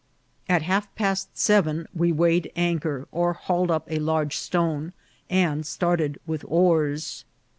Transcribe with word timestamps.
At 0.49 0.63
half 0.63 0.87
past 0.95 1.37
seven 1.37 1.87
we 1.93 2.11
weighed 2.11 2.51
anchor, 2.55 3.07
or 3.11 3.33
hauled 3.33 3.69
up 3.69 3.85
a 3.87 3.99
large 3.99 4.35
stone, 4.35 4.93
and 5.29 5.63
started 5.63 6.19
with 6.25 6.43
oars. 6.47 7.23